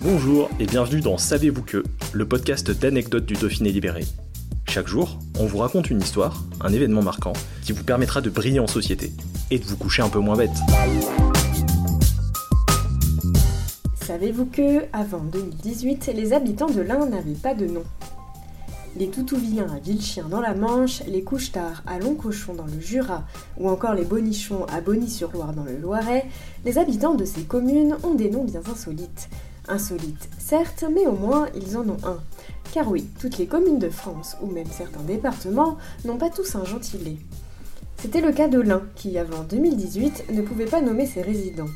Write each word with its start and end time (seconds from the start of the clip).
Bonjour 0.00 0.50
et 0.58 0.66
bienvenue 0.66 1.00
dans 1.00 1.16
Savez-vous 1.16 1.62
que, 1.62 1.84
le 2.12 2.26
podcast 2.26 2.68
d'anecdotes 2.68 3.26
du 3.26 3.34
Dauphiné 3.34 3.70
libéré. 3.70 4.04
Chaque 4.68 4.88
jour, 4.88 5.20
on 5.38 5.46
vous 5.46 5.58
raconte 5.58 5.88
une 5.88 6.00
histoire, 6.00 6.42
un 6.60 6.72
événement 6.72 7.00
marquant, 7.00 7.32
qui 7.62 7.70
vous 7.70 7.84
permettra 7.84 8.20
de 8.20 8.28
briller 8.28 8.58
en 8.58 8.66
société 8.66 9.12
et 9.52 9.58
de 9.60 9.64
vous 9.64 9.76
coucher 9.76 10.02
un 10.02 10.08
peu 10.08 10.18
moins 10.18 10.36
bête. 10.36 10.50
Savez-vous 14.04 14.46
que, 14.46 14.84
avant 14.92 15.20
2018, 15.20 16.10
les 16.12 16.32
habitants 16.32 16.70
de 16.70 16.80
l'Ain 16.80 17.06
n'avaient 17.06 17.32
pas 17.32 17.54
de 17.54 17.66
nom? 17.66 17.84
Les 18.96 19.08
Toutouviens 19.08 19.68
à 19.72 19.78
Villechien 19.78 20.28
dans 20.28 20.40
la 20.40 20.54
Manche, 20.54 21.02
les 21.06 21.22
Couchetards 21.22 21.84
à 21.86 22.00
Longcochon 22.00 22.54
dans 22.54 22.66
le 22.66 22.80
Jura, 22.80 23.24
ou 23.58 23.68
encore 23.68 23.94
les 23.94 24.04
Bonichons 24.04 24.66
à 24.66 24.80
Bonny-sur-Loire 24.80 25.52
dans 25.52 25.64
le 25.64 25.76
Loiret, 25.76 26.26
les 26.64 26.78
habitants 26.78 27.14
de 27.14 27.24
ces 27.24 27.42
communes 27.42 27.96
ont 28.02 28.14
des 28.14 28.30
noms 28.30 28.44
bien 28.44 28.62
insolites. 28.68 29.28
Insolites, 29.68 30.28
certes, 30.38 30.84
mais 30.92 31.06
au 31.06 31.12
moins 31.12 31.48
ils 31.54 31.76
en 31.76 31.88
ont 31.88 31.96
un. 32.04 32.18
Car 32.72 32.90
oui, 32.90 33.08
toutes 33.20 33.38
les 33.38 33.46
communes 33.46 33.78
de 33.78 33.88
France, 33.88 34.36
ou 34.42 34.46
même 34.46 34.70
certains 34.70 35.02
départements, 35.02 35.78
n'ont 36.04 36.18
pas 36.18 36.30
tous 36.30 36.56
un 36.56 36.64
gentilé. 36.64 37.18
C'était 37.98 38.20
le 38.20 38.32
cas 38.32 38.48
de 38.48 38.60
l'Ain, 38.60 38.82
qui 38.94 39.16
avant 39.16 39.44
2018 39.44 40.32
ne 40.32 40.42
pouvait 40.42 40.66
pas 40.66 40.82
nommer 40.82 41.06
ses 41.06 41.22
résidents. 41.22 41.70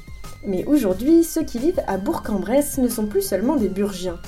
Mais 0.47 0.65
aujourd'hui, 0.67 1.25
ceux 1.25 1.45
qui 1.45 1.59
vivent 1.59 1.83
à 1.87 1.97
Bourg-en-Bresse 1.97 2.79
ne 2.79 2.89
sont 2.89 3.07
plus 3.07 3.23
seulement 3.23 3.57
des 3.57 3.69
Burgiens. 3.69 4.19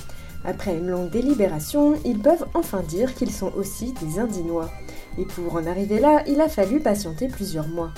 Après 0.44 0.77
une 0.77 0.88
longue 0.88 1.11
délibération, 1.11 1.94
ils 2.05 2.19
peuvent 2.19 2.47
enfin 2.55 2.83
dire 2.83 3.14
qu'ils 3.14 3.31
sont 3.31 3.53
aussi 3.55 3.92
des 4.03 4.19
Indinois. 4.19 4.70
Et 5.19 5.27
pour 5.27 5.55
en 5.55 5.66
arriver 5.66 6.00
là, 6.00 6.22
il 6.27 6.41
a 6.41 6.48
fallu 6.48 6.81
patienter 6.81 7.28
plusieurs 7.28 7.69
mois. 7.69 7.91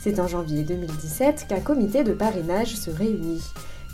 C'est 0.00 0.18
en 0.18 0.26
janvier 0.26 0.62
2017 0.62 1.46
qu'un 1.48 1.60
comité 1.60 2.04
de 2.04 2.14
parrainage 2.14 2.76
se 2.76 2.90
réunit. 2.90 3.42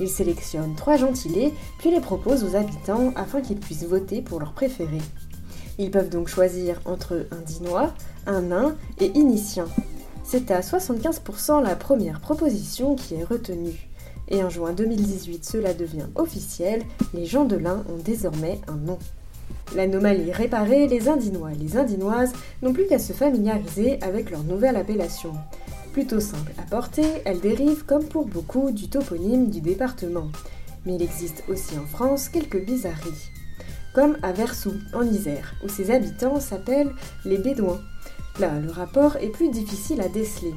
Il 0.01 0.09
sélectionne 0.09 0.75
trois 0.75 0.97
gentilés, 0.97 1.53
puis 1.79 1.91
les 1.91 2.01
propose 2.01 2.45
aux 2.45 2.57
habitants 2.57 3.13
afin 3.17 3.41
qu'ils 3.41 3.61
puissent 3.61 3.87
voter 3.87 4.23
pour 4.23 4.41
leur 4.41 4.53
préféré. 4.53 4.99
Ils 5.79 5.91
peuvent 5.91 6.09
donc 6.09 6.29
choisir 6.29 6.81
entre 6.85 7.27
un 7.31 7.41
Dinois, 7.41 7.93
un 8.27 8.43
Nain 8.43 8.77
et 9.01 9.11
Initien. 9.15 9.67
C'est 10.25 10.51
à 10.51 10.61
75% 10.61 11.63
la 11.63 11.77
première 11.77 12.21
proposition 12.21 12.97
qui 12.97 13.15
est 13.15 13.25
retenue. 13.25 13.89
Et 14.29 14.43
en 14.43 14.51
juin 14.51 14.73
2018, 14.73 15.45
cela 15.45 15.73
devient 15.73 16.07
officiel, 16.17 16.83
les 17.15 17.27
gens 17.27 17.45
de 17.45 17.57
l'Ain 17.57 17.85
ont 17.89 18.03
désormais 18.03 18.61
un 18.67 18.75
nom. 18.75 18.99
L'anomalie 19.75 20.33
réparée, 20.33 20.89
les 20.89 21.09
Indinois 21.09 21.53
et 21.53 21.57
les 21.57 21.77
Indinoises 21.77 22.33
n'ont 22.63 22.73
plus 22.73 22.87
qu'à 22.87 22.99
se 22.99 23.13
familiariser 23.13 24.03
avec 24.03 24.31
leur 24.31 24.43
nouvelle 24.43 24.77
appellation. 24.77 25.33
Plutôt 25.97 26.21
simple 26.21 26.53
à 26.59 26.63
porter, 26.69 27.07
elle 27.25 27.41
dérive 27.41 27.87
comme 27.87 28.05
pour 28.05 28.27
beaucoup 28.27 28.71
du 28.71 28.91
toponyme 28.91 29.49
du 29.49 29.63
département. 29.63 30.31
Mais 30.85 30.97
il 30.97 31.03
existe 31.03 31.43
aussi 31.49 31.79
en 31.79 31.87
France 31.87 32.29
quelques 32.29 32.63
bizarreries. 32.63 33.31
Comme 33.95 34.19
à 34.23 34.33
Versou, 34.33 34.75
en 34.93 35.05
Isère, 35.05 35.55
où 35.65 35.71
ses 35.71 35.91
habitants 35.91 36.39
s'appellent 36.39 36.93
les 37.25 37.39
Bédouins. 37.39 37.81
Là, 38.39 38.61
le 38.61 38.71
rapport 38.71 39.17
est 39.17 39.31
plus 39.31 39.49
difficile 39.49 40.03
à 40.03 40.09
déceler. 40.11 40.53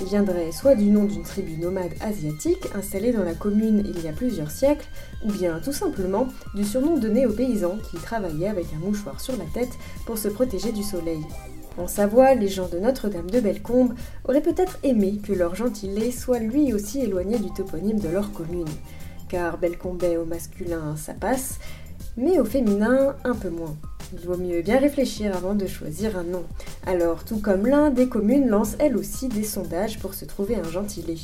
Il 0.00 0.08
viendrait 0.08 0.50
soit 0.50 0.74
du 0.74 0.86
nom 0.86 1.04
d'une 1.04 1.22
tribu 1.22 1.56
nomade 1.56 1.94
asiatique 2.00 2.66
installée 2.74 3.12
dans 3.12 3.22
la 3.22 3.34
commune 3.34 3.84
il 3.86 4.02
y 4.02 4.08
a 4.08 4.12
plusieurs 4.12 4.50
siècles, 4.50 4.88
ou 5.24 5.30
bien 5.30 5.60
tout 5.60 5.72
simplement 5.72 6.26
du 6.56 6.64
surnom 6.64 6.98
donné 6.98 7.26
aux 7.26 7.32
paysans 7.32 7.78
qui 7.92 7.98
travaillaient 7.98 8.48
avec 8.48 8.66
un 8.74 8.84
mouchoir 8.84 9.20
sur 9.20 9.36
la 9.36 9.44
tête 9.54 9.78
pour 10.04 10.18
se 10.18 10.26
protéger 10.26 10.72
du 10.72 10.82
soleil. 10.82 11.22
En 11.78 11.86
Savoie, 11.86 12.34
les 12.34 12.48
gens 12.48 12.68
de 12.68 12.78
Notre-Dame 12.78 13.30
de 13.30 13.40
Bellecombe 13.40 13.94
auraient 14.24 14.42
peut-être 14.42 14.78
aimé 14.82 15.20
que 15.22 15.32
leur 15.32 15.54
gentilé 15.54 16.10
soit 16.10 16.38
lui 16.38 16.74
aussi 16.74 17.00
éloigné 17.00 17.38
du 17.38 17.52
toponyme 17.52 17.98
de 17.98 18.08
leur 18.08 18.32
commune, 18.32 18.68
car 19.28 19.58
Bellecombet 19.58 20.16
au 20.16 20.24
masculin 20.24 20.96
ça 20.96 21.14
passe, 21.14 21.58
mais 22.16 22.38
au 22.38 22.44
féminin 22.44 23.14
un 23.24 23.34
peu 23.34 23.50
moins. 23.50 23.76
Il 24.12 24.26
vaut 24.26 24.36
mieux 24.36 24.62
bien 24.62 24.78
réfléchir 24.78 25.36
avant 25.36 25.54
de 25.54 25.66
choisir 25.66 26.18
un 26.18 26.24
nom. 26.24 26.42
Alors, 26.84 27.24
tout 27.24 27.38
comme 27.38 27.66
l'un, 27.66 27.90
des 27.90 28.08
communes 28.08 28.48
lancent 28.48 28.74
elles 28.80 28.96
aussi 28.96 29.28
des 29.28 29.44
sondages 29.44 30.00
pour 30.00 30.14
se 30.14 30.24
trouver 30.24 30.56
un 30.56 30.68
gentilé 30.68 31.16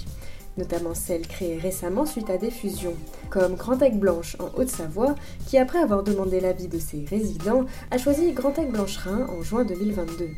notamment 0.57 0.95
celles 0.95 1.27
créées 1.27 1.59
récemment 1.59 2.07
suite 2.07 2.31
à 2.31 2.39
des 2.39 2.51
fusions, 2.51 2.95
comme 3.31 3.57
Grand 3.57 3.81
Aigle 3.83 3.99
Blanche 3.99 4.37
en 4.41 4.51
Haute-Savoie, 4.59 5.15
qui 5.47 5.59
après 5.59 5.79
avoir 5.79 6.03
demandé 6.03 6.41
l'avis 6.41 6.69
de 6.69 6.79
ses 6.79 7.05
résidents, 7.05 7.67
a 7.91 7.99
choisi 7.99 8.33
Grand 8.33 8.59
Aigle 8.59 8.73
Blancherin 8.73 9.27
en 9.29 9.43
juin 9.43 9.65
2022. 9.65 10.31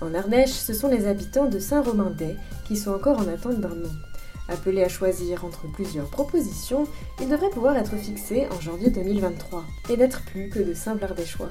En 0.00 0.14
Ardèche, 0.14 0.50
ce 0.50 0.74
sont 0.74 0.88
les 0.88 1.06
habitants 1.06 1.48
de 1.48 1.58
Saint-Romain-d'Aix 1.58 2.36
qui 2.66 2.76
sont 2.76 2.92
encore 2.92 3.18
en 3.18 3.28
attente 3.28 3.60
d'un 3.60 3.74
nom. 3.74 3.92
Appelés 4.48 4.84
à 4.84 4.88
choisir 4.88 5.44
entre 5.44 5.70
plusieurs 5.72 6.08
propositions, 6.08 6.86
ils 7.20 7.28
devraient 7.28 7.50
pouvoir 7.50 7.76
être 7.76 7.96
fixés 7.96 8.46
en 8.56 8.60
janvier 8.60 8.90
2023 8.90 9.64
et 9.88 9.96
n'être 9.96 10.22
plus 10.26 10.48
que 10.50 10.60
de 10.60 10.74
simples 10.74 11.04
Ardéchois. 11.04 11.50